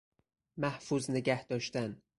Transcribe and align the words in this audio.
محفوظ 0.57 1.09
نگهداشتن 1.09 2.01